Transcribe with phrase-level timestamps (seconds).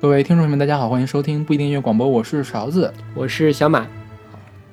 [0.00, 2.90] 各位听众朋友们，大家好，欢迎收听不一定音乐广播，我是勺子。
[3.14, 3.86] 我是小马，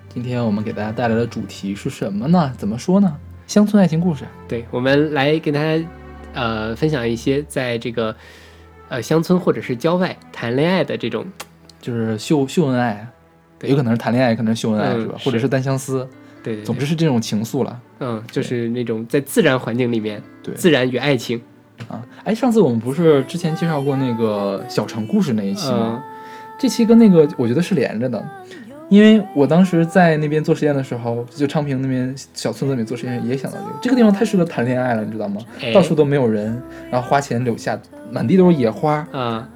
[0.07, 2.49] 今天我们给大家带来的主题是什么呢？
[2.57, 3.13] 怎么说呢？
[3.45, 4.23] 乡村爱情故事。
[4.47, 5.85] 对我们来给大家
[6.33, 8.15] 呃分享一些在这个
[8.87, 11.25] 呃乡村或者是郊外谈恋爱的这种，
[11.81, 13.05] 就是秀秀恩爱，
[13.63, 15.17] 有可能是谈恋爱，也可能是秀恩爱，嗯是吧？
[15.25, 16.07] 或者是单相思，
[16.41, 17.81] 对对对总之是这种情愫了。
[17.99, 21.41] 嗯，就是那种在自然环境里面，对自然与爱情，
[21.89, 26.03] 啊，哎，上次我们不是之前介绍过那个小城故事那一期吗？
[26.03, 26.13] 嗯
[26.59, 28.27] 这期跟那个我觉得是连着的，
[28.89, 35.39] 因为我当时在那边做实验的时候，就昌平那边小村子里面做实验，也想到这个这个地方太适合谈恋爱了，你知道吗？
[35.61, 36.59] 哎到处都没有人，
[36.89, 37.79] 然后花钱柳下，
[38.11, 39.47] 满地都是野花，啊、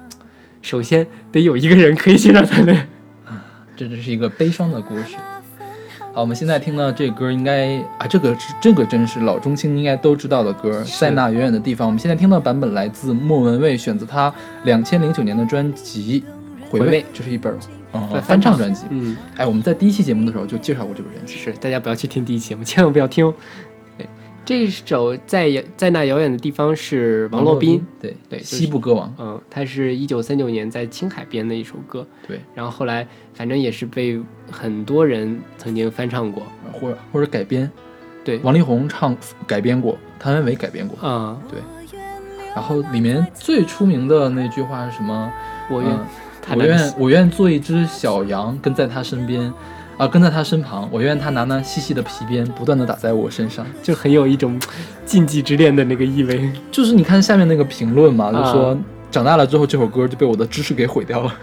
[0.62, 2.86] 首先得有一个人可以欣赏谈恋爱。
[3.76, 5.16] 这只是一个悲伤的故事。
[6.14, 11.88] 好，我们现在听到这歌应该啊，这个是这个真是老中青应该都知道的歌，是在那远远的地方。
[11.88, 14.32] 我们现在听到的版本来自莫文蔚，选择他
[14.64, 16.22] 两千零九年的专辑
[16.70, 17.56] 《回味回味》，这是一本
[17.94, 18.84] 嗯翻翻唱专辑。
[18.90, 21.36] 嗯，哎，我们在第一期节目的时候就介绍过这个专辑。
[21.36, 23.32] 是大家不要去听第一期节目，千万不要听
[24.44, 37.70] 这首在遥在那遥远的地方是王洛宾，，对对就是西部歌王，嗯，他是一九三九年在青海编的一首歌，对，然后后来反正也是被很多人曾经翻唱过，或者或者改编，
[38.24, 41.08] 对，王力宏唱改编过，谭维维改编过。
[41.08, 41.60] 啊对、
[42.54, 45.32] 然后里面最出名的那句话是什么？
[45.70, 45.98] 我愿、
[46.56, 49.52] 我愿我愿做一只小羊，跟在他身边，
[49.98, 50.88] 啊，跟在他身旁。
[50.90, 53.64] 我愿他拿那细细的皮鞭，不断的打在我身上。
[53.82, 54.58] 就很有一种
[55.04, 56.50] 禁忌之恋的那个意味。
[56.70, 58.78] 就是你看下面那个评论嘛，就啊说
[59.10, 61.34] 长大了之后这首歌就被我的知识给毁掉了。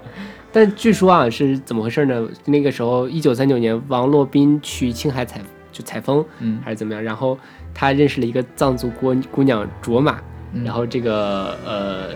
[0.50, 2.26] 但据说啊是怎么回事呢？
[2.46, 7.38] 那个时候一九三九年，王洛宾去青海采就采风嗯，还是怎么样，然后
[7.74, 10.18] 他认识了一个藏族姑姑娘卓玛，
[10.54, 12.14] 嗯然后这个呃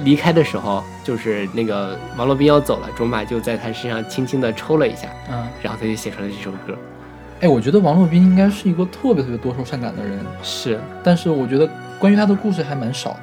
[0.00, 6.76] 离开的时候，就是那个王洛宾要走了，卓玛就在他身上轻轻的抽了一下，嗯，然后他就写出了这首歌。
[7.40, 13.20] 哎，我觉得王洛宾应该是一个特别特别多愁善感的人，是，但是我觉得关于他的故事还蛮少的，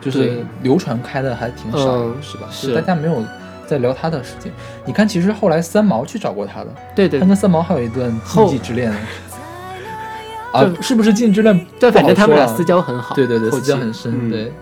[0.00, 2.46] 就是流传开的还挺少，嗯是吧？
[2.50, 3.24] 是大家没有
[3.66, 4.52] 在聊他的事情。
[4.84, 8.92] 你看，其实后来三毛去找过他的，对对他跟三毛还有一段禁忌之恋。
[10.52, 11.66] 啊，是不是禁忌之恋？
[11.78, 13.14] 对，反正他们俩私交很好。
[13.14, 14.12] 对对对，后私交很深。
[14.14, 14.52] 嗯对，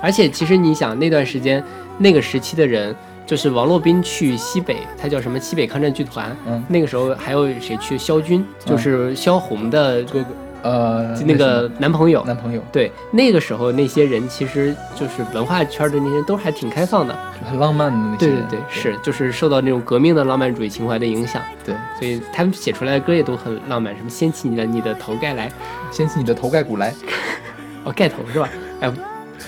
[0.00, 1.62] 而且其实你想，那段时间
[1.98, 2.94] 那个时期的人，
[3.26, 6.34] 就是王洛宾去西北，他叫什么西北抗战剧团。
[6.46, 7.98] 嗯，那个时候还有谁去？
[7.98, 10.26] 萧军，就是萧红的哥哥，
[10.62, 12.24] 呃，那个男朋友。
[12.24, 17.16] 男朋友对，那个时候那些人其实就是文化圈的那些人都还挺开放的。
[17.48, 18.36] 很浪漫的那些人。
[18.48, 25.50] 对对对，是就是受到那种革命的浪漫主义情怀的影响，对，所以他们写出来的歌也都很浪漫，什么掀起你的你的头盖来，
[25.92, 26.94] 掀起你的头盖骨来。
[27.84, 28.48] 哦盖头是吧？
[28.80, 28.92] 哎，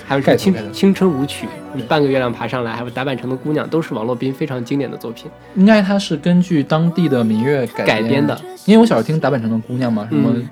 [0.05, 5.29] 还有青青春舞曲，你半个月亮爬上来，还有打扮成的姑娘，都是王洛宾非常经典的作品。
[5.55, 10.49] 应该它是根据当地的民乐改改编的，因为我小时候听打扮成的姑娘嘛，什么、嗯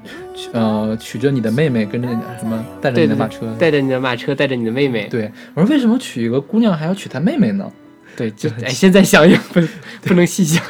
[0.54, 3.54] 呃娶着你的妹妹，跟着你的什么带着你的马车。
[3.60, 7.70] 带着你的马车，带着你的妹妹，对，我说为什么娶一个姑娘还要娶她妹妹呢？
[8.16, 9.62] 对，就哎，现在想也不
[10.02, 10.64] 不能细想。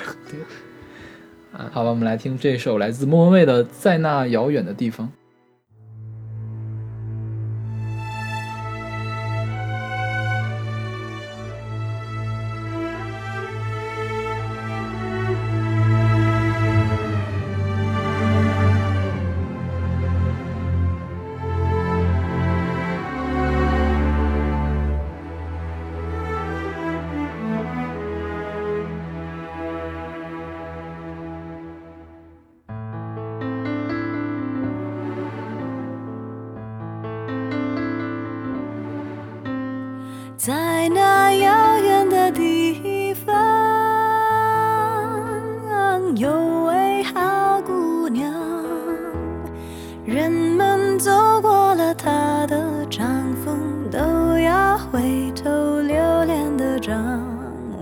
[1.52, 5.08] 啊好吧，我们来听这首来自莫文蔚的《在那遥远的地方》。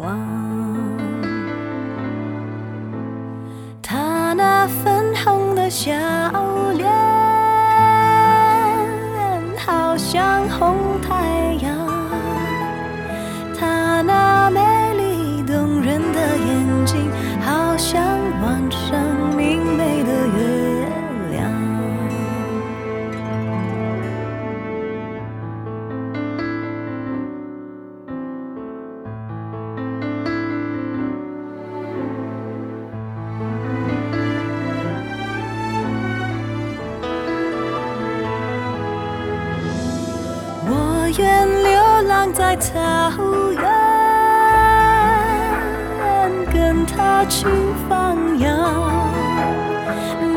[0.02, 0.18] 望。
[3.82, 5.94] 她那粉红的笑
[6.74, 6.90] 脸，
[9.58, 11.76] 好像红太阳。
[13.58, 14.60] 她那美
[14.96, 17.10] 丽动人的眼睛，
[17.42, 18.04] 好像
[42.60, 42.74] 草
[43.54, 43.64] 原，
[46.52, 47.46] 跟他去
[47.88, 48.48] 放羊。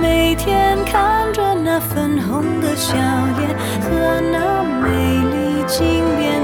[0.01, 4.89] 每天看着那粉红的笑脸和那美
[5.19, 6.40] 丽经典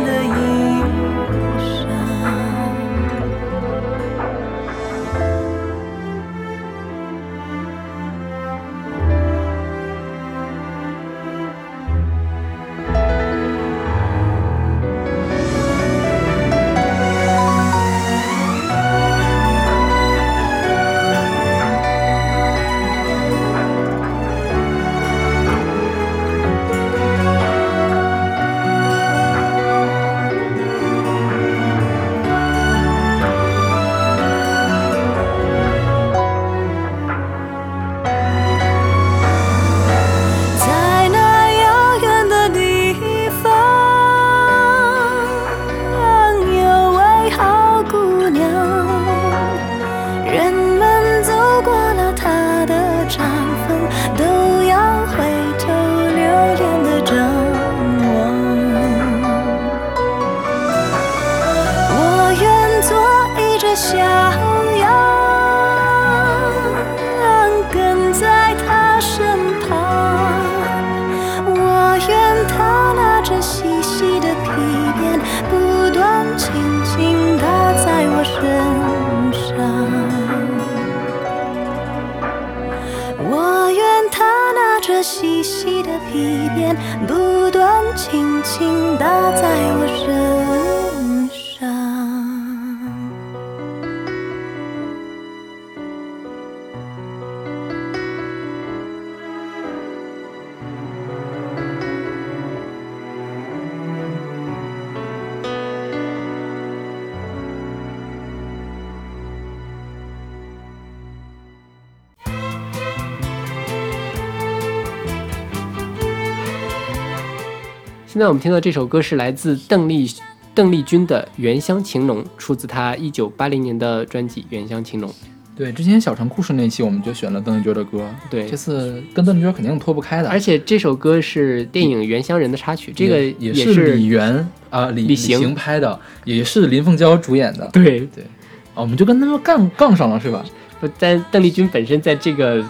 [118.17, 120.11] 现在我们听到这首歌是来自邓丽
[120.55, 125.11] 邓丽君的《原乡情浓》，出自她一九八零年的专辑《原乡情浓》。
[125.55, 128.49] 对，之前小城故事那期我们就选了邓丽君的歌，对。
[128.49, 135.39] 这次跟邓丽君肯定脱不开的，而且这首歌是电影《原乡人》的插曲，这个也是李媛啊李李行。
[135.39, 138.01] 行拍的，也是林凤娇主演的，对。
[138.15, 138.25] 对，
[138.73, 140.43] 啊，我们就跟他们杠杠上了是吧？
[140.81, 142.65] 不但邓丽君本身在这个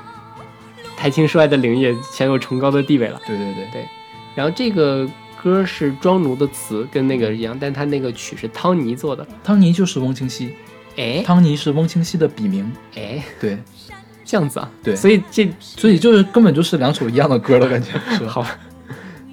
[0.96, 3.20] 台青说爱的领域也享有崇高的地位了。
[3.24, 3.64] 对对对。
[3.72, 3.88] 对，
[4.34, 5.08] 然后这个
[5.42, 9.26] 歌是庄奴的词，跟那个一样，但他那个曲是汤尼做的。
[9.44, 10.52] 汤尼就是翁清溪，
[10.96, 11.22] 哎？
[11.24, 13.58] 汤尼是翁清溪的笔名，哎，对，
[14.24, 14.70] 这样子啊？
[14.82, 14.96] 对。
[14.96, 18.28] 所以这所以就是根本就是两首一样的歌的感觉， 是吧？
[18.30, 18.46] 好，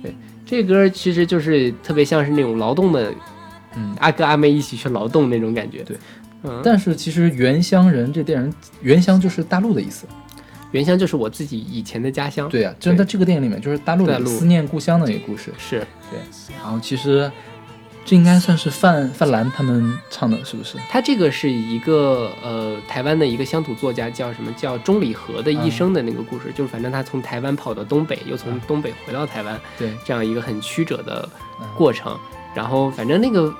[0.01, 0.15] 对，
[0.45, 3.13] 这歌其实就是特别像是那种劳动的，
[3.75, 3.95] 嗯。
[3.99, 5.83] 阿哥阿妹一起去劳动那种感觉。
[5.83, 5.97] 对，
[6.43, 10.05] 嗯，但是其实原乡人这电影，原乡就是大陆的意思。
[10.73, 12.49] 原乡就是我自己以前的家乡。
[12.49, 15.53] 对啊，就是在这个电影里面，就是大陆的思念故乡的一个故事。
[15.57, 15.79] 是。
[16.11, 16.19] 对
[16.61, 17.31] 然后其实
[18.05, 20.77] 这应该算是范范兰他们唱的，是不是？
[20.89, 24.51] 他这个是一个呃台湾的一个乡土作家叫什么？
[24.53, 31.27] 叫钟理和的一生的那个故事，就是反正他从台湾跑到东北，又从东北回到台湾，对，这样一个很曲折的
[31.61, 31.67] 嗯。
[31.77, 32.17] 过程。
[32.53, 33.51] 然后反正那个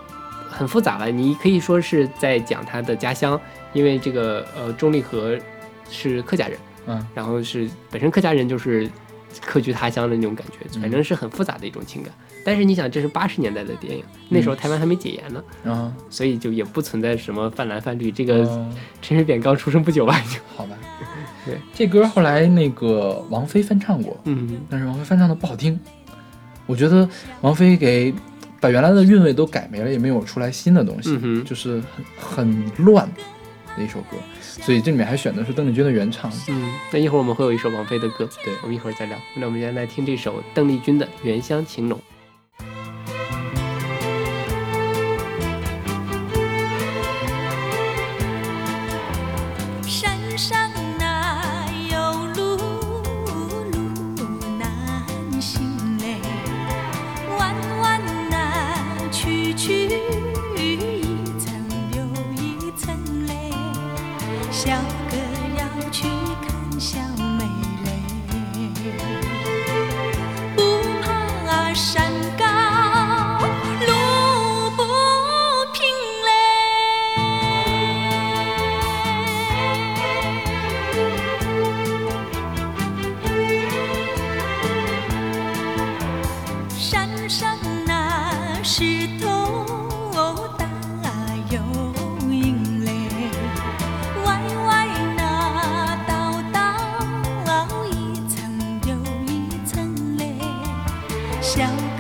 [0.50, 3.39] 很复杂了，你可以说是在讲他的家乡，
[3.72, 5.36] 因为这个呃钟理和
[5.89, 8.90] 是客家人，嗯，然后是本身客家人就是
[9.42, 12.12] 客居他乡的那种感觉，嗯反正是很复杂的一种情感。
[12.46, 18.12] 但是你想，这是八十年代的电影，那时候台湾还没解严呢，嗯所以就也不存在什么泛蓝泛绿。
[18.12, 18.70] 这个哦
[19.02, 20.40] 陈水扁刚出生不久吧，已经。
[20.56, 20.75] 好吧，
[21.46, 25.80] 对，这歌后来那个王菲翻唱过，嗯，但是王菲翻唱的不好听。
[26.66, 27.08] 我觉得
[27.42, 28.13] 王菲给
[28.60, 31.82] 把原来的韵味都改没了，也没有出来新的东西，嗯就是
[32.18, 33.10] 很很乱
[33.78, 34.18] 的一首歌。
[34.62, 36.31] 所以这里面还选的是邓丽君的原唱。
[36.50, 39.17] 嗯，那一会儿我们会有一首王菲的歌，对我们一会儿再聊。
[39.36, 41.98] 那我们现在来听这首邓丽君的《原乡情浓》。
[101.44, 101.93] 笑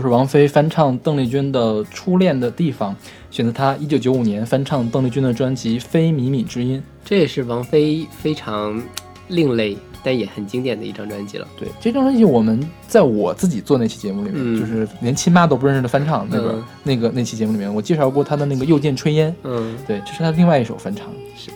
[0.00, 2.94] 就是王菲翻唱邓丽君的《初恋的地方》，
[3.30, 6.78] 选择她一九九五年翻唱邓丽君的专辑《非靡靡之音》。
[7.04, 8.82] 这也是王菲非常
[9.28, 11.46] 另类但也很经典的一张专辑了。
[11.58, 21.50] 对，这张专辑我们在我自己做那期节目里面，嗯就是连亲妈都不认识的翻唱那个、嗯那个那期节目里面，我介绍过她的那个《又见炊烟》，嗯，对，这是她另外一首翻唱，是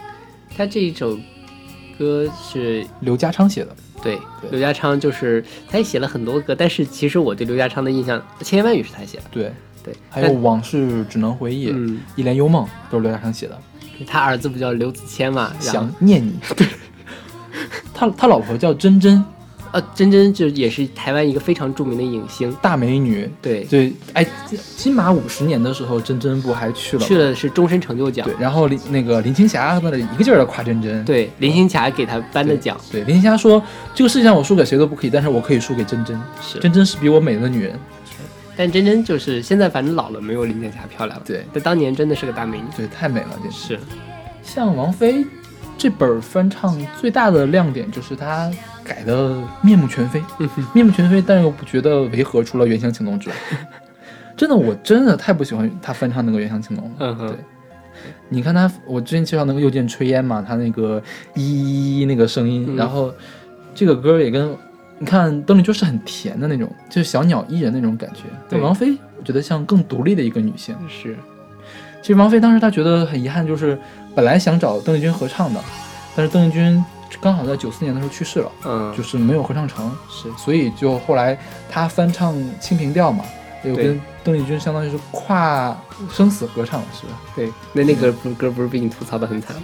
[0.54, 1.16] 他这一首
[1.98, 3.74] 歌是刘家昌写的。
[4.04, 4.50] 对对。
[4.52, 13.58] 刘家昌，就是他也写了很多歌，但是其实我对刘家昌的印象，《千言万语》是他写的，对，对，还有《往事只能回忆》嗯，一帘幽梦》都是刘家昌写的。
[14.06, 16.66] 他儿子不叫刘子谦嘛，想念你，对
[17.94, 19.24] 他他老婆叫珍珍，
[19.74, 23.28] 呃，真真就也是台湾一个非常著名的影星，大美女。
[23.42, 24.24] 对，对，哎，
[24.76, 27.08] 金马五十年的时候，真真不还去了吗？
[27.08, 31.04] 去了是终身成就奖对，，然后林那个林青霞在那里一个劲儿的夸真真。
[31.04, 33.60] 对，林青霞给她颁的奖，对，林青霞说
[33.92, 36.16] 这个世界上我输给谁都不可以，但是我可以输给真真。
[36.40, 37.76] 是，真真是比我美的女人。
[38.56, 43.56] 但真真就是现在反正老了，没有林青霞漂亮了，对但当年真的是个大美女，对，太美了，简直。
[43.74, 43.80] 是，
[44.40, 45.26] 像王菲
[45.76, 48.48] 这本儿翻唱最大的亮点就是她
[48.84, 50.22] 改的面目全非，
[50.74, 53.36] 面目全非，但又不觉得违和，除了《原乡情浓》之外。
[54.36, 57.28] 真的，我真的太不喜欢他翻唱那个《原乡情浓》了。
[57.28, 57.36] 对，
[58.28, 61.02] 你看他，我之前介绍那个《又见炊烟》嘛，他那个
[61.34, 63.14] 一那个声音，嗯然后
[63.74, 64.56] 这个歌也跟
[64.98, 68.22] 你看邓丽君是很甜的那种，就是小鸟依人那种感觉。
[68.50, 70.76] 但对王菲，我觉得像更独立的一个女性。
[70.88, 71.16] 是，
[72.02, 73.78] 其实王菲当时她觉得很遗憾，就是
[74.16, 75.60] 本来想找邓丽君合唱的，
[76.16, 76.84] 但是邓丽君
[77.20, 83.24] 刚好在九四年的时候去世了，嗯，就是没有合唱成，是，所以就后来他翻唱《清平调》嘛，
[83.64, 85.76] 又跟邓丽君相当于是跨
[86.10, 87.20] 生死合唱了，是吧？
[87.34, 89.56] 对，那那歌不歌不是被你吐槽的很惨，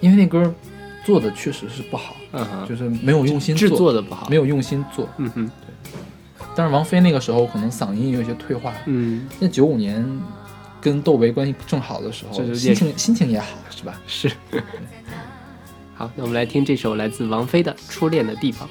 [0.00, 0.52] 因为那歌
[1.04, 2.14] 做的确实是不好，
[2.68, 5.08] 就是没有用心制，作的不好，没有用心做。
[5.16, 5.50] 嗯哼，
[6.54, 10.06] 但是王菲那个时候可能嗓音也有一些退化，嗯，那九五年
[10.80, 14.00] 跟窦唯关系正好的时候，心情心情也好，是吧？
[14.06, 14.30] 是。
[16.02, 18.68] 好，那我们来听这首来自王菲的《初恋的地方》。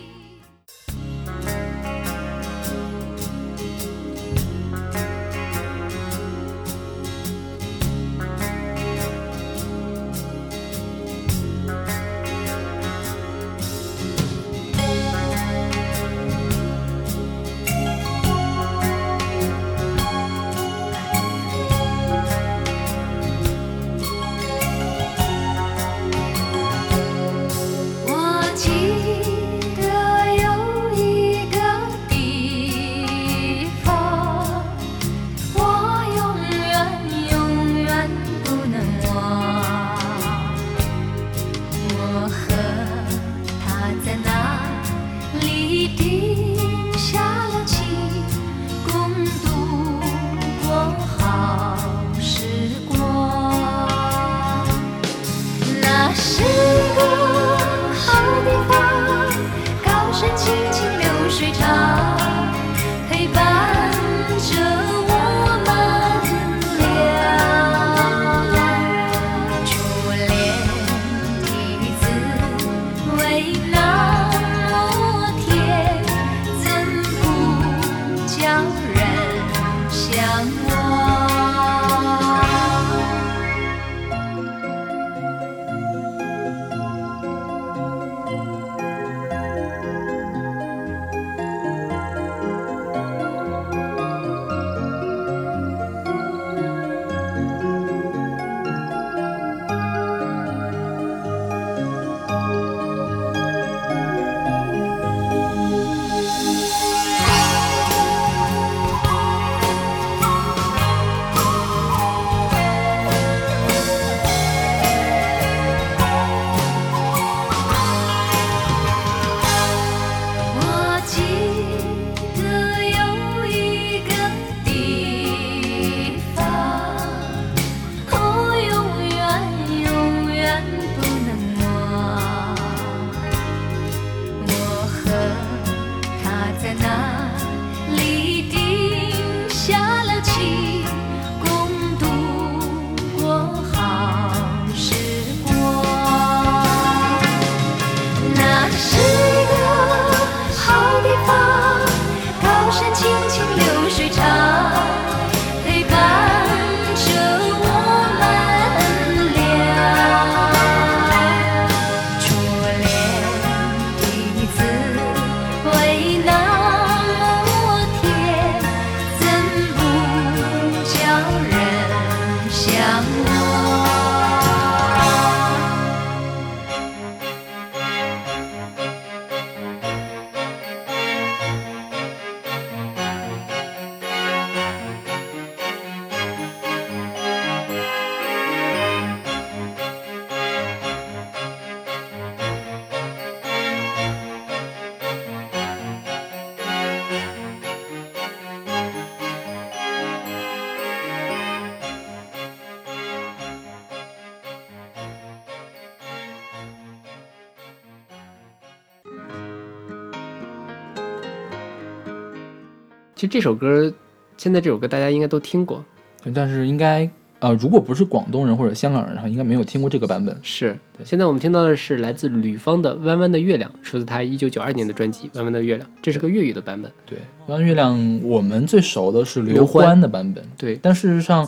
[213.22, 213.94] 其实这首歌，
[214.36, 215.86] 现在这首歌大家应该都听过，
[216.34, 217.08] 但是应该
[217.38, 220.36] 呃，如果不是广东人或者香港人的话，应该没有听过这个版本。
[220.42, 220.76] 是。
[221.06, 226.92] 现在我们听到的是来自吕方的《弯弯的月亮》，出自他一九九二年的专辑《弯弯的月亮》，这是个粤语的版本。
[227.06, 231.48] 对，《弯弯月亮》我们最熟的是刘刘欢欢的版本，对，但事实上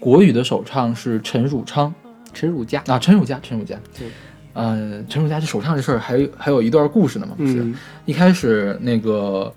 [0.00, 1.94] 国语的首唱是陈汝昌
[2.34, 2.82] 陈汝佳。
[2.88, 3.78] 啊，陈汝佳，陈汝佳。
[3.96, 4.08] 对。
[4.54, 7.60] 呃，陈汝佳这首唱这事儿还有还有一段故事呢嘛，不是？
[7.62, 7.74] 嗯，
[8.06, 9.50] 一开始那个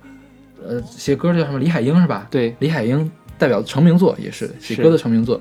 [0.64, 2.28] 呃写歌的叫什么李海英是吧？
[2.30, 5.40] 对，李海英代表成名作也是写歌的成名作。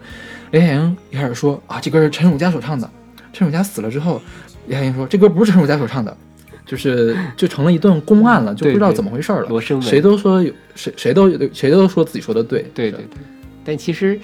[0.51, 2.89] 李海英一开始说啊，这歌是陈永佳所唱的。
[3.33, 4.21] 陈永佳死了之后，
[4.69, 6.17] 李海英说这歌不是陈永佳所唱的，
[6.65, 9.49] 就是就成了一段公案了，就不知道怎么回事儿了。
[9.49, 9.87] 罗生门。
[9.87, 13.19] 谁都说有谁谁都谁都说自己说的对，对对对，
[13.65, 14.19] 但其实，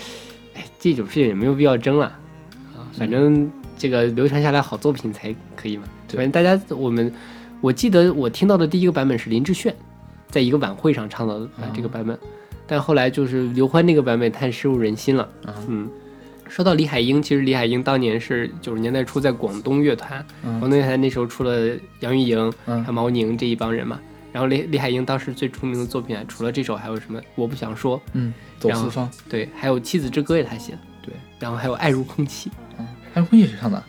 [0.55, 2.07] 哎，这种事情也没有必要争了
[2.77, 5.85] 啊，反正这个流传下来好作品才可以嘛。
[6.09, 7.13] 反正大家我们，
[7.61, 9.75] 我记得我听到的第一个版本是林志炫，
[10.31, 11.71] 在一个晚会上唱到的啊。
[11.75, 12.19] 这个版本，
[12.67, 15.23] 但后来就是刘欢那个版本太深入人心了。
[15.45, 15.89] 啊，嗯，
[16.49, 22.53] 说到李海英，其实李海英当年是九十年代初在广东乐团，广嗯东乐团那时候出了杨钰莹、
[22.93, 23.99] 毛宁这一帮人嘛。
[24.33, 27.21] 然后李李海英当时最出名的作品啊，除了这首还有什么？
[27.35, 32.49] 我不想说，嗯，走四方，对，还有《妻子之歌》也他写的，对，然后还有《爱如空气。
[32.79, 33.83] 嗯，爱如空气是谁唱的？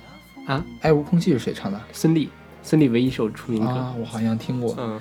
[0.47, 1.79] 啊，爱如空气是谁唱的？
[1.93, 2.27] 孙俪，
[2.63, 4.75] 孙俪唯一一首出名歌，啊，我好像听过。
[4.79, 4.99] 嗯，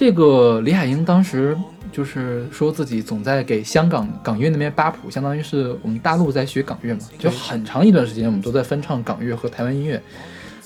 [0.00, 1.54] 这个李海英当时
[1.92, 10.02] 就是说自己总在给香港港乐那边扒谱，相当于是我们大陆在学港乐嘛，就很长一段时间我们都在翻唱港乐和台湾音乐。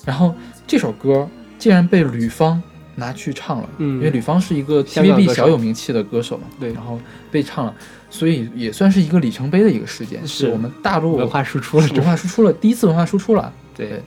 [0.05, 0.33] 然后
[0.69, 2.63] 这首歌竟然被吕方
[2.95, 7.01] 拿去唱了，嗯因为吕方是一个 TVB 小有名气的歌手嘛，对然后
[7.33, 7.75] 被唱了，
[8.11, 14.03] 所以也算是一个里程碑的一个事件，是我们大陆文化输出了，文化输出了第一次文化输出了，对对，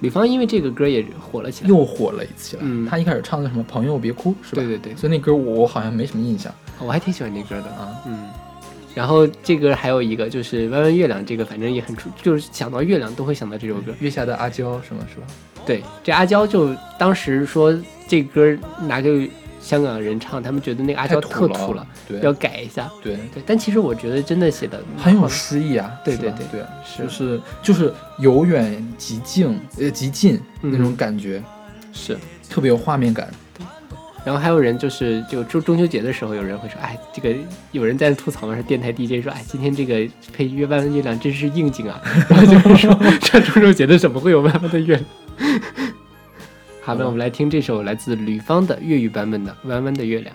[0.00, 2.62] 吕方因为这个歌也火了起来，又火了一次了。
[2.64, 4.62] 嗯他一开始唱的什么“朋友别哭”是吧？
[4.62, 7.88] 对对对，所以那歌我我好像没什么印象我还挺喜欢那歌的，啊。
[8.06, 8.28] 嗯。
[8.92, 13.92] 然后这歌还有一个就是《弯弯月亮》，这个反正也很出，就是想到月亮都会想到这首歌。
[14.00, 15.26] 月下的阿娇什么是吧？
[15.64, 17.72] 对，这阿娇就当时说
[18.08, 18.56] 这歌
[18.88, 19.30] 拿给
[19.60, 22.90] 香港人唱，他们觉得那个阿娇特土了，对要改一下。
[23.02, 25.92] 对，对，但其实我觉得真的写的很有诗意啊。
[26.04, 31.42] 对对对对，是就是就是由远及近，呃，极近嗯那种感觉，
[31.92, 32.16] 是。
[32.48, 33.28] 特别有画面感。
[34.22, 37.34] 然后还有人就是就中中秋节的时候，有人会说，哎，这个
[37.72, 39.94] 有人在吐槽嘛，是电台 DJ 说，哎，今天这个
[40.32, 41.98] 配月《弯弯月亮》真是应景啊。
[42.28, 45.04] 然后就是说，这中秋节的怎么会有弯弯的月亮？
[46.90, 50.34] 好，那我们来听这首来自吕方的粤语版本的《弯弯的月亮》。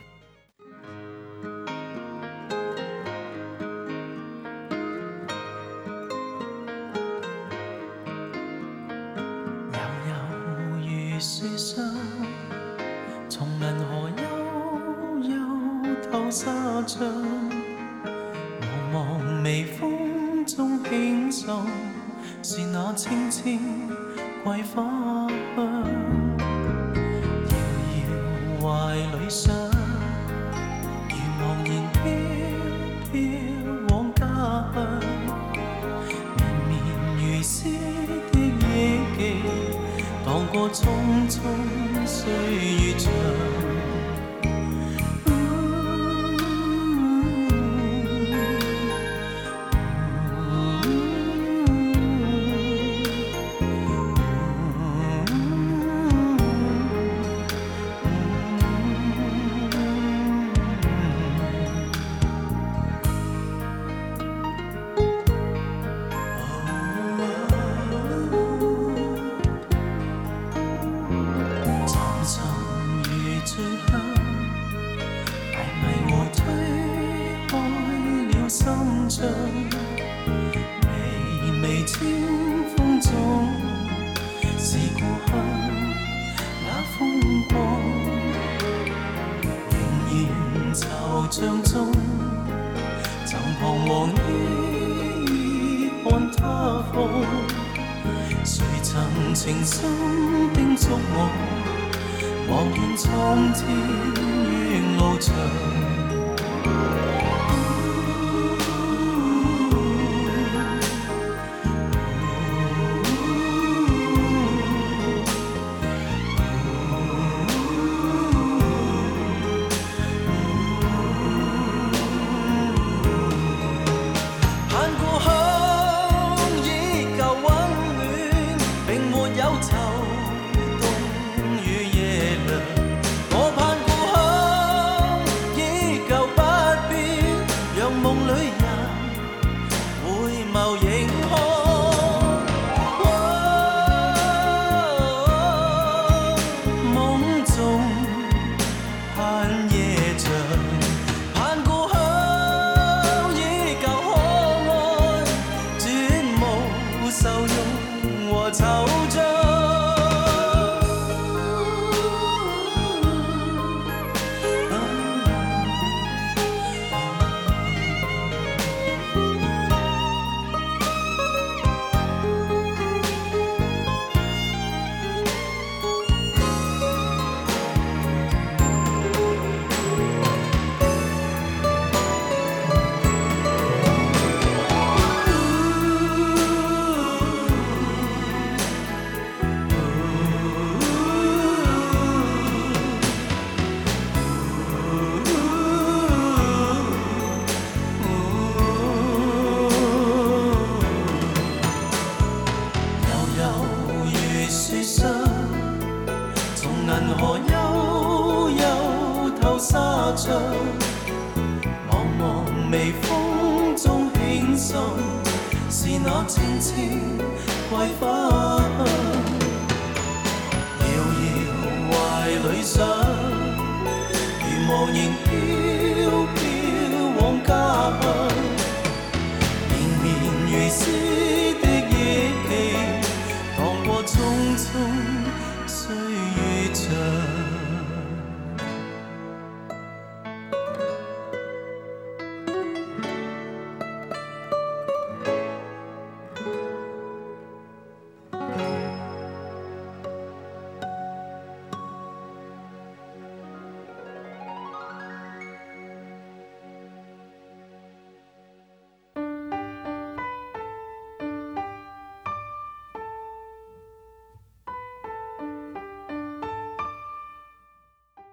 [234.76, 235.15] spoon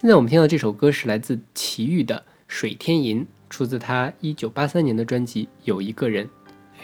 [0.02, 2.16] 现在我们听到这首歌是来自齐豫的
[2.48, 6.26] 《水天吟》，出自他一九八三年的专辑《有一个人》。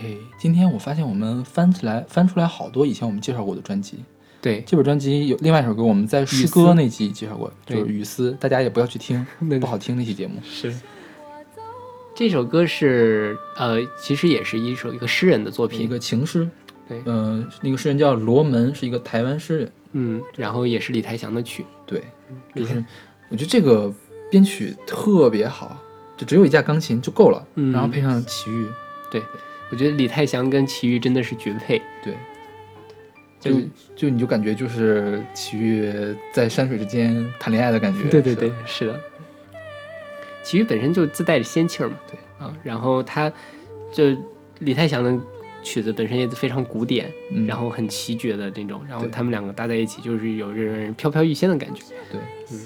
[0.01, 4.05] 哎，今天我发现我们翻起来翻出来好多以前我们介绍过的专辑。
[4.41, 10.35] 对，这本专辑有另外一首歌，我们在诗歌那期介绍过，就是《雨丝》，大家也不要去听 那，不好听那期节目。
[10.49, 10.73] 是。
[12.15, 16.49] 这首歌是呃，其实也是一首一个诗人的作品，一个情诗，
[16.89, 19.73] 对嗯、那个诗人叫罗门，是一个台湾诗人。
[19.93, 22.03] 嗯，然后也是李泰祥的曲，对，
[22.55, 22.85] 就是
[23.31, 23.91] 我觉得这个
[24.31, 25.77] 编曲特别好，
[26.15, 28.67] 就只有一架钢琴就够了，嗯然后配上齐豫，
[29.11, 29.23] 对
[29.71, 32.15] 我觉得李泰祥跟齐豫真的是绝配，对，
[33.41, 35.91] 就就就你就感觉就是齐豫
[36.35, 38.11] 在山水之间谈恋爱的感觉。
[38.11, 39.01] 对对对是，，是的。
[40.43, 43.33] 齐豫本身就自带着仙气儿嘛，对啊，然后他
[43.91, 44.15] 就
[44.59, 45.19] 李泰祥的
[45.71, 51.83] 曲子本身也非常古典，嗯然后很奇绝的那种，然后他们两个搭在一起，就是有让人飘飘欲仙的感觉。
[52.11, 52.19] 对，
[52.53, 52.61] 嗯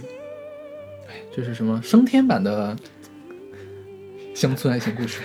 [1.08, 2.76] 哎，这是什么升天版的
[4.34, 5.20] 乡村爱情故事？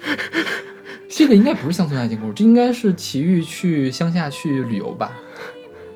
[1.08, 5.18] 这个应该不是乡村爱情故事，这应该是奇遇去乡下去旅游吧？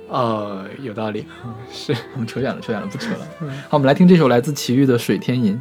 [0.09, 1.27] 呃，有道理，
[1.71, 3.29] 是我们扯远了，扯远了，不扯了。
[3.69, 5.55] 好，我们来听这首来自奇遇的《水天吟》。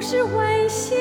[0.00, 0.96] 是温馨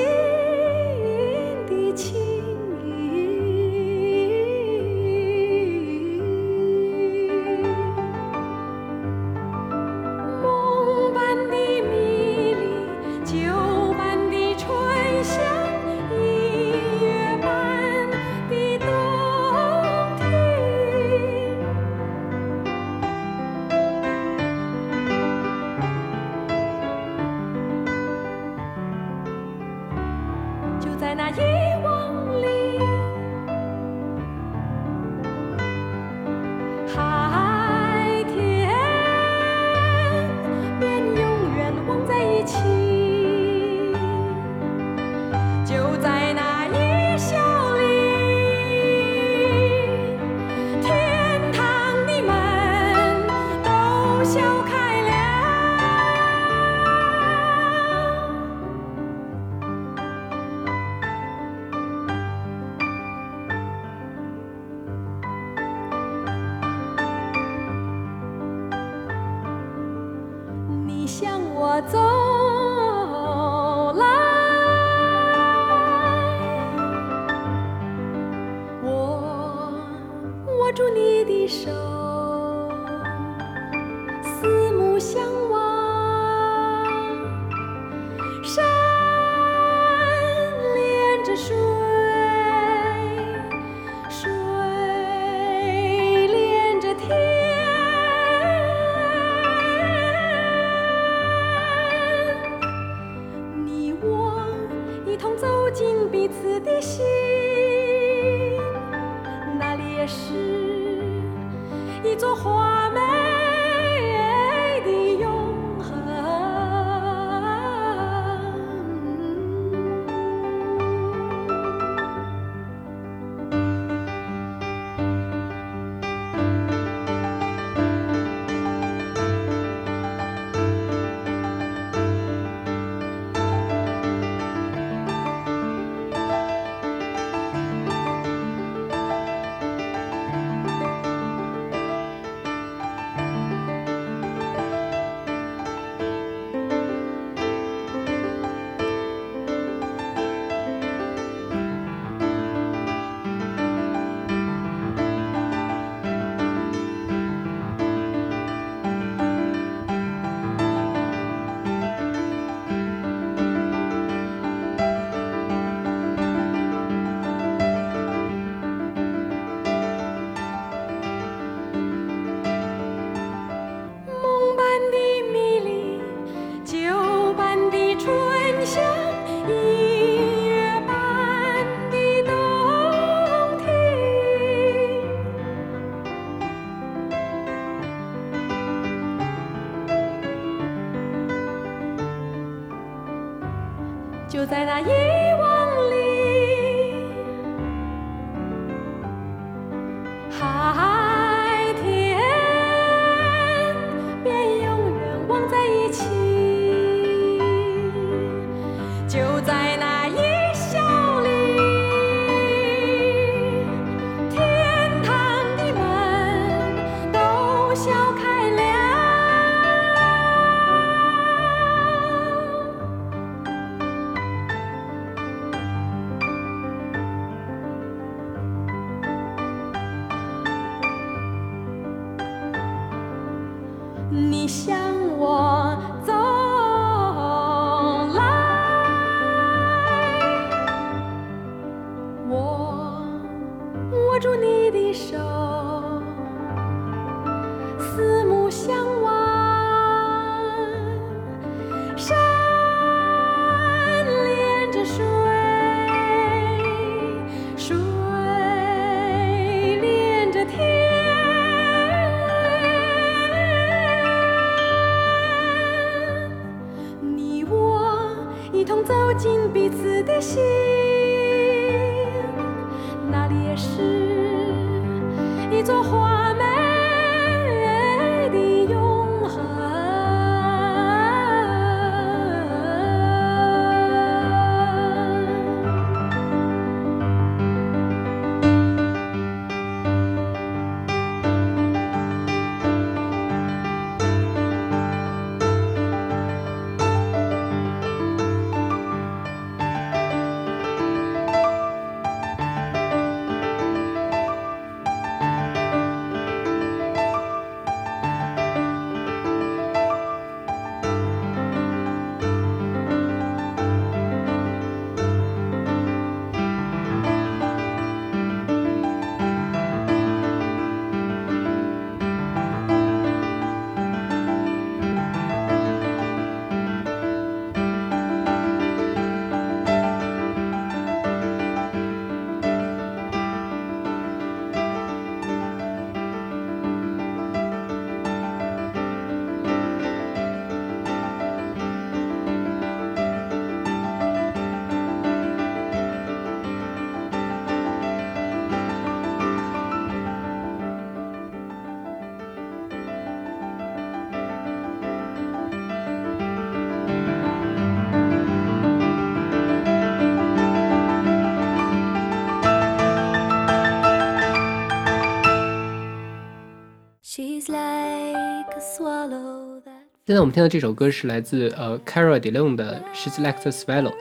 [370.09, 373.91] 现在我们听到这首歌是来自呃 Cara Delevingne 的《She's Like the Swallow》，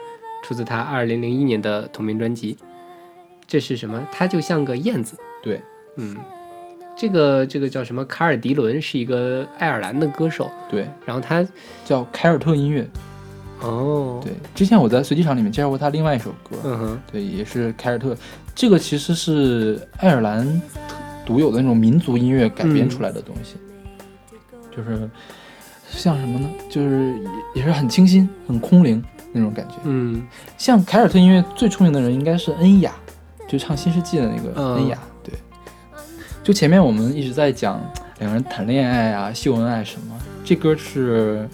[0.41, 2.57] 出自他二零零一年的同名专辑。
[3.45, 4.07] 这是什么？
[4.11, 5.15] 它就像个燕子。
[5.43, 5.61] 对，
[5.97, 6.17] 嗯，
[6.97, 8.03] 这个这个叫什么？
[8.05, 11.47] 卡尔迪伦是一个爱尔兰的歌手，对，然后他
[11.85, 12.89] 叫凯尔特音乐。
[13.61, 18.17] 哦，对，之前我在随机场里面介绍过他另外一首歌，嗯哼，对，也是凯尔特。
[18.55, 20.59] 这个其实是爱尔兰
[21.23, 23.57] 独有的那种民族音乐改编出来的东西，
[24.75, 25.07] 就是
[25.91, 26.49] 像什么呢？
[26.69, 27.13] 就是
[27.55, 29.75] 也也是很清新、很空灵那种感觉。
[29.83, 30.25] 嗯
[30.57, 32.93] 像凯尔特音乐最出名的人应该是恩雅，
[33.47, 34.97] 就唱《新世纪》的那个嗯恩雅。
[35.23, 35.33] 对，
[36.43, 37.81] 就前面我们一直在讲
[38.19, 41.47] 两个人谈恋爱啊、秀恩爱什么，这歌是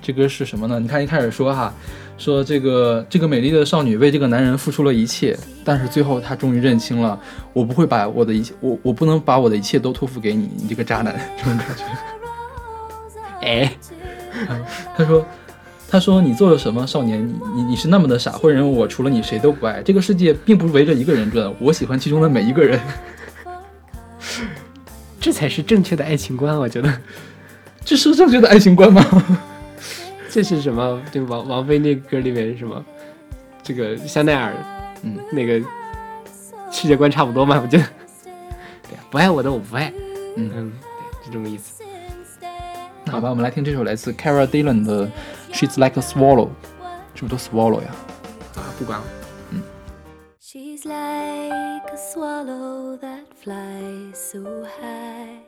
[0.00, 0.78] 这歌是什么呢？
[0.78, 1.72] 你看一开始说哈，
[2.18, 7.18] 说这个这个美丽的少女为这个男人付出了一切，但是最后她终于认清了，
[7.52, 11.84] 我不会把我的一切，我我不能把我的一切都托付给你，你这个渣男，这种感觉。
[13.44, 13.72] 哎，
[14.96, 15.24] 他说
[15.88, 17.26] ：“他说你做了什么，少年？
[17.26, 19.82] 你你你是那么的傻，会认为我除了你谁都不爱。
[19.82, 22.80] 这个世界并不围着一个人转，我喜欢其中的每一个人。
[25.20, 26.92] 这才是正确的爱情观，我觉得。
[27.84, 29.04] 这是正确的爱情观吗？
[30.30, 31.00] 这是什么？
[31.12, 32.82] 对王王菲那歌里面是什么？
[33.62, 34.54] 这个香奈儿，
[35.02, 35.60] 嗯，那个
[36.70, 37.84] 世界观差不多嘛，我觉得。
[38.88, 39.92] 对呀，不爱我的我不爱，
[40.36, 41.73] 嗯，嗯，对，就这么意思。
[43.13, 45.07] 好吧，我们来听这首来自 Cara Dillon 的《
[45.51, 46.49] She's Like a Swallow》，
[47.15, 47.95] 是不是都 swallow 呀？
[48.55, 49.05] 啊，不管了。
[50.41, 55.43] She's like a swallow that flies so high,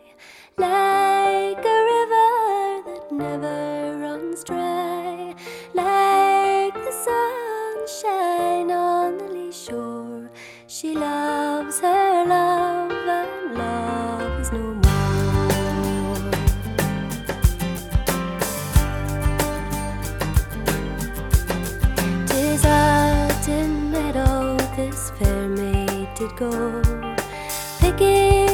[0.58, 5.34] like a river that never runs dry,
[5.74, 10.30] like the sunshine on the lee shore.
[10.68, 12.55] She loves her love
[26.37, 26.83] Go,
[27.81, 28.46] picking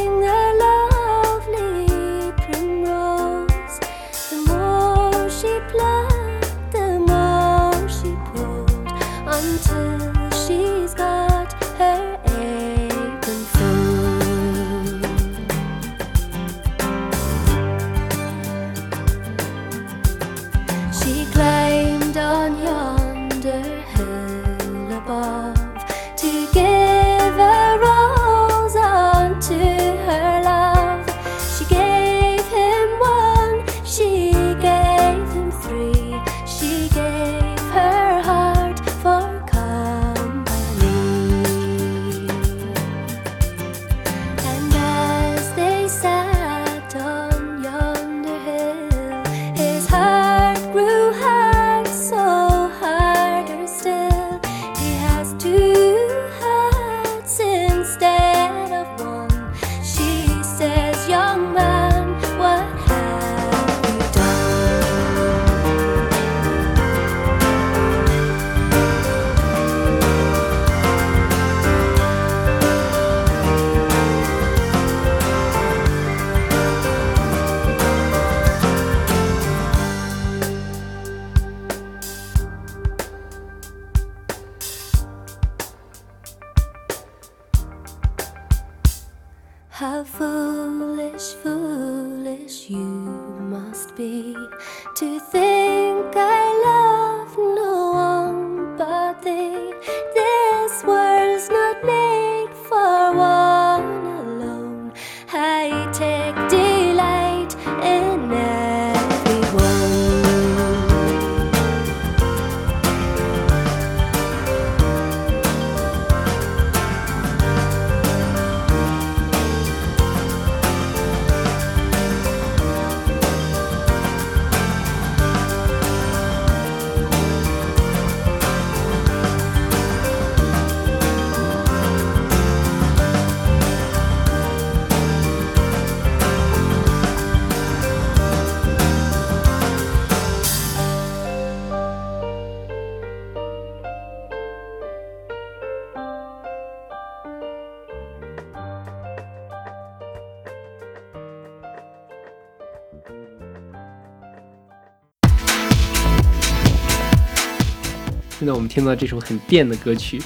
[158.42, 160.20] 现在我们听到这首很电的歌曲，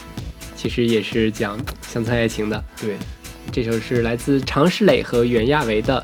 [0.57, 2.65] 其实也是讲乡村爱情的。
[2.81, 2.97] 对，
[3.53, 6.03] 这首是来自常石磊和袁娅维的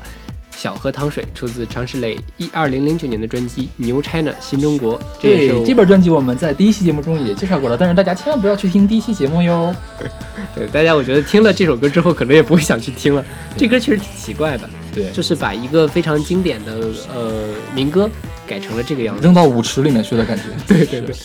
[0.55, 4.99] 《小河淌水》，出自常石磊一二零零九年的专辑《New China 新中国》。
[5.19, 9.75] 这对，这本专辑我们在第一期节目中也介绍过了，但是大家千万不要去听第一期节目哟。
[10.53, 13.25] 对大家，我觉得听了这首歌之后，可能也不会想去听了。
[13.57, 16.79] 这歌确实挺奇怪的，对就是把一个非常经典的
[17.11, 18.07] 呃民歌
[18.45, 19.23] 改成了这个样子。
[19.23, 20.43] 扔到舞池里面去的感觉。
[20.67, 21.15] 对 对对，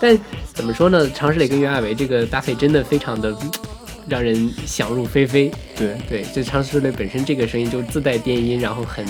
[0.00, 0.18] 但
[0.52, 1.08] 怎么说呢？
[1.10, 3.50] 常石磊跟袁娅维这个搭配真的非常的嗯
[4.06, 5.50] 让人想入非非。
[5.76, 9.04] 对，对，这常石磊本身这个声音就自带电音，然后很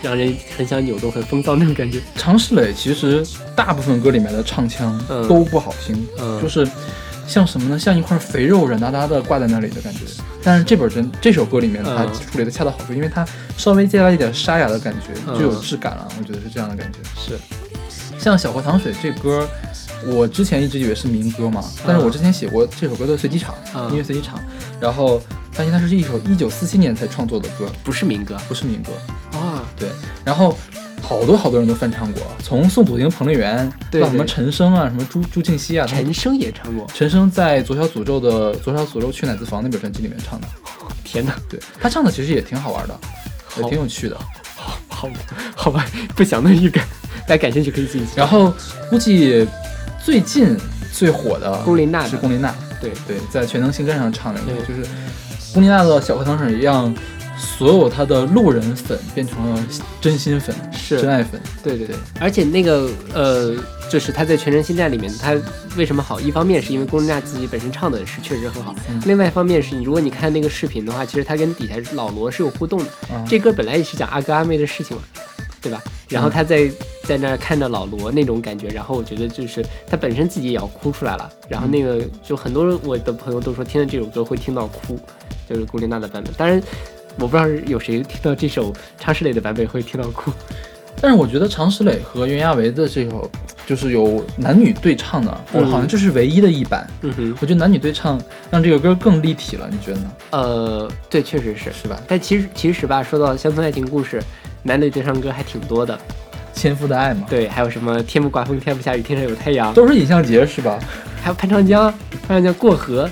[0.00, 2.00] 让人很想扭动、很风骚那种感觉。
[2.14, 3.26] 常石磊其实
[3.56, 6.68] 大部分歌里面的唱腔嗯都不好听，嗯就是
[7.26, 7.78] 像什么呢？
[7.78, 10.00] 像一块肥肉软哒哒的挂在那里的感觉。
[10.40, 13.26] 但是这本真这首歌里面，它嗯处理的恰到好处，因为它
[13.56, 16.06] 稍微加了一点沙哑的感觉，嗯就有质感了。
[16.16, 16.98] 我觉得是这样的感觉。
[17.20, 17.36] 是，
[18.20, 19.48] 像《小河淌水》这歌，
[20.06, 24.38] 我之前一直以为是民歌嘛，但是我之前写过这首歌的随机场，嗯音乐随机场，
[24.80, 25.20] 然后
[25.52, 28.92] 发现它是一首一九四七年才创作的歌，不是民歌不是民歌。
[29.38, 29.64] 啊？
[29.78, 29.88] 对，
[30.24, 30.56] 然后
[31.02, 36.86] 好多好多人都翻唱过，从宋祖英、彭丽媛对到什么陈升啊，什么朱朱静熙啊，陈升也唱过。
[36.94, 40.46] 陈升在《左小诅咒》的《左小诅咒去奶子房》那本专辑里面唱的，
[41.04, 42.98] 天哪，对他唱的其实也挺好玩的，
[43.58, 44.16] 也挺有趣的。
[44.88, 45.10] 好
[45.54, 45.84] 好吧，
[46.14, 46.82] 不祥的预感。
[47.28, 48.12] 大家感兴趣可以自己去。
[48.14, 48.52] 然后
[48.88, 49.46] 估计
[50.06, 50.56] 最近
[50.92, 52.92] 最火的龚琳娜是龚琳娜，对。
[53.08, 54.88] 对，在全能星战上唱的那个，就是
[55.52, 56.94] 龚琳娜的小河淌水让
[57.36, 59.60] 所有她的路人粉变成了
[60.00, 61.00] 真心粉，是。
[61.00, 61.40] 真爱粉。
[61.60, 63.56] 对对对，而且那个呃，
[63.90, 65.34] 就是她在《全能星战》里面，她
[65.76, 66.20] 为什么好？
[66.20, 69.02] 一方面是因为龚琳娜自己本身唱的是确实很好，嗯。
[69.06, 72.84] 另外一方面是你如果你看那个视频的话，其实她跟底下老罗是有互动的。
[73.12, 73.24] 啊。
[73.28, 75.02] 这歌本来也是讲阿哥阿妹的事情嘛，
[75.60, 75.82] 对吧？
[76.08, 76.70] 然后他在
[77.04, 81.30] 在那儿看着老罗那种感觉，然后我觉得就是他本身自己也要哭出来了。
[81.48, 84.98] 然后那个就很多我的朋友都说听了这首歌会听到哭，
[85.48, 86.32] 就是龚琳娜的版本。
[86.34, 86.62] 当然。
[87.18, 90.30] 我不知道有谁听到这首常石磊的版本会听到哭，
[91.00, 93.30] 但是我觉得常石磊和袁娅维的这首
[93.66, 96.86] 就是有男女对唱的，或者好像这是唯一的一版。
[97.00, 100.10] 嗯哼，我觉得男女对唱让这个歌更立体了，你觉得呢？
[100.32, 101.72] 呃，对，确实是。
[101.72, 101.98] 是吧？
[102.06, 104.22] 但其实其实吧，说到乡村爱情故事，
[104.66, 105.98] 男女对唱歌还挺多的。
[106.52, 110.78] 千夫的爱嘛，对，还有什么天不刮风，天不下雨，天上有太阳，都是尹相杰是吧？
[111.22, 111.92] 还有潘长江，
[112.26, 113.06] 潘长江过河。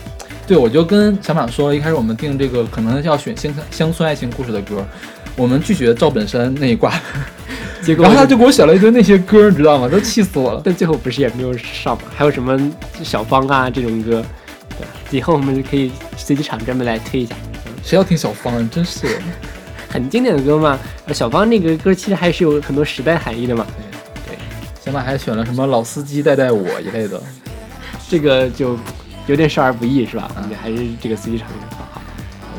[0.46, 4.82] 对，我就跟小马说，一开始我们定这个可能要选乡乡村爱情故事的歌，
[5.36, 6.90] 我们拒绝赵本山那一挂，
[7.84, 9.88] 结果然后他就给我选了一堆那些歌，你知道吗？
[9.90, 10.62] 都气死我了。
[10.64, 12.04] 但最后不是也没有上嘛？
[12.16, 12.58] 还有什么
[13.02, 14.24] 小芳啊这种歌，
[14.78, 17.34] 对，以后我们就可以随机场专门来推一下，
[17.82, 18.68] 谁要听小芳？
[18.70, 19.22] 真是的。
[19.94, 20.76] 很经典的歌嘛。
[21.12, 23.64] 小芳那个歌其实还是有很多时代含义的嘛。
[24.26, 24.36] 对
[24.84, 27.22] 小马还选了什么老司机带带我一类的。
[28.08, 28.76] 这个就
[29.28, 30.28] 有点少儿不宜是吧？
[30.34, 32.02] 我们还是这个司机场比较好。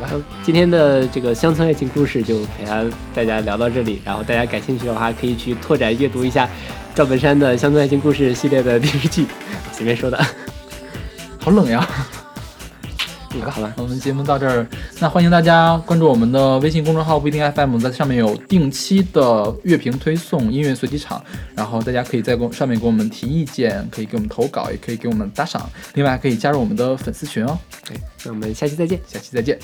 [0.00, 2.82] 吧，今天的这个乡村爱情故事就陪大
[3.14, 6.48] 大家聊到这里，然后大家感兴趣的话，可以去拓展阅读一下
[6.94, 9.26] 赵本山的《乡村爱情故事》系列的电视剧，
[9.72, 10.26] 随便说的。
[11.38, 11.86] 好冷呀！
[13.36, 14.66] 嗯，好了，我们节目到这儿，
[14.98, 21.22] 那欢迎大家关注我们的微信公众号不一定 FM，在上面有定期的乐评推送、音乐随机场，
[21.54, 27.58] 然后大家可以在公上面给我们提意见，可以给我们投稿，也可以给我们打赏，另外还可以加入我们的粉丝群哦。
[27.86, 28.98] 对，那我们下期再见。
[29.06, 29.58] 下期再见。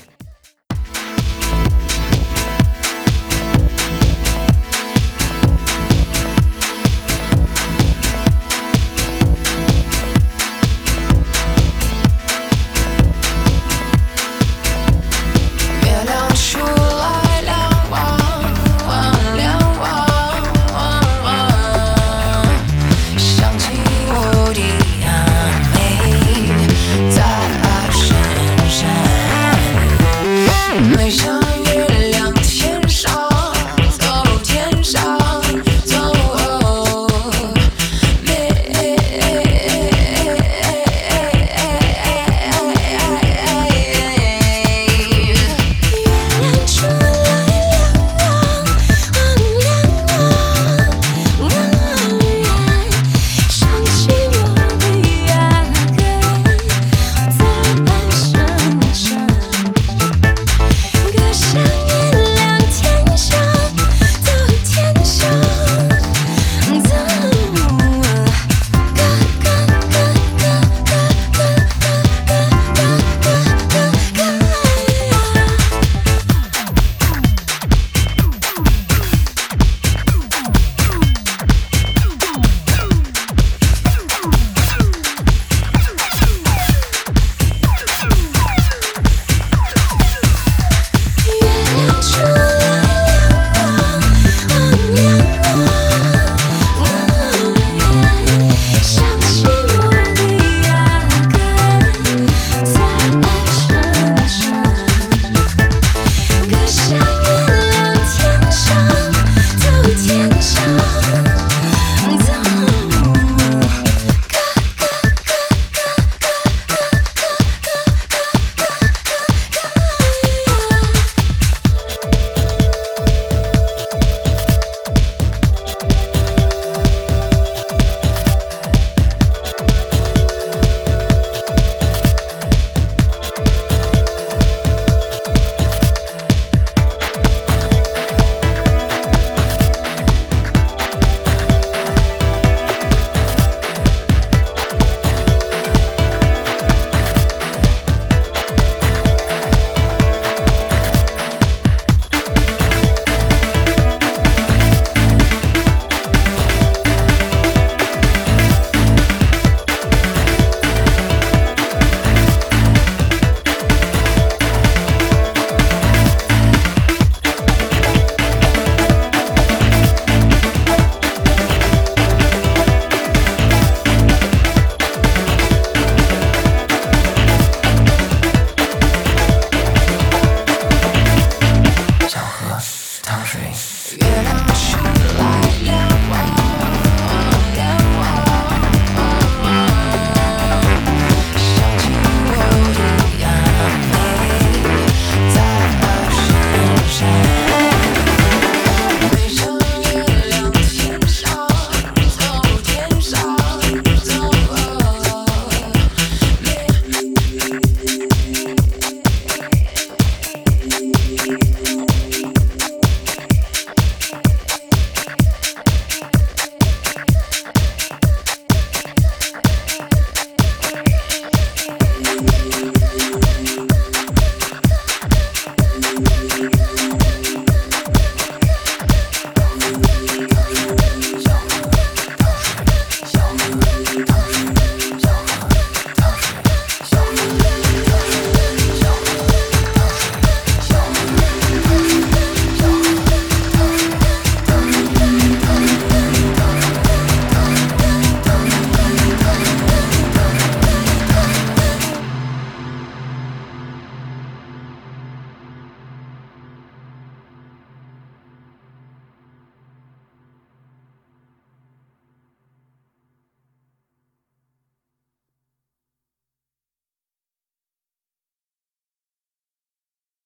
[183.12, 183.98] 香水。
[184.00, 184.51] 月亮